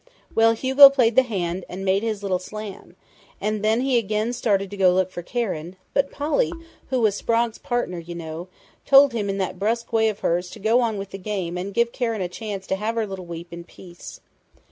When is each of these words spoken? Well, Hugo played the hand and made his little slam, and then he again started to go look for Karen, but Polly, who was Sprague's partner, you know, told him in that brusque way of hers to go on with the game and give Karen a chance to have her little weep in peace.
Well, 0.33 0.53
Hugo 0.53 0.89
played 0.89 1.15
the 1.15 1.21
hand 1.21 1.63
and 1.69 1.85
made 1.85 2.01
his 2.01 2.23
little 2.23 2.39
slam, 2.39 2.95
and 3.39 3.63
then 3.63 3.81
he 3.81 3.99
again 3.99 4.33
started 4.33 4.71
to 4.71 4.75
go 4.77 4.91
look 4.91 5.11
for 5.11 5.21
Karen, 5.21 5.75
but 5.93 6.09
Polly, 6.09 6.51
who 6.89 6.99
was 6.99 7.13
Sprague's 7.13 7.59
partner, 7.59 7.99
you 7.99 8.15
know, 8.15 8.47
told 8.83 9.13
him 9.13 9.29
in 9.29 9.37
that 9.37 9.59
brusque 9.59 9.93
way 9.93 10.09
of 10.09 10.21
hers 10.21 10.49
to 10.49 10.59
go 10.59 10.81
on 10.81 10.97
with 10.97 11.11
the 11.11 11.19
game 11.19 11.55
and 11.55 11.71
give 11.71 11.91
Karen 11.91 12.21
a 12.21 12.27
chance 12.27 12.65
to 12.65 12.77
have 12.77 12.95
her 12.95 13.05
little 13.05 13.27
weep 13.27 13.53
in 13.53 13.63
peace. 13.63 14.21